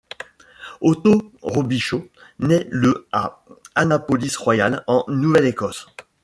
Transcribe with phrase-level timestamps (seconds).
[0.81, 2.09] Otho Robichaud
[2.39, 5.85] nait le à Annapolis Royal, en Nouvelle-Écosse.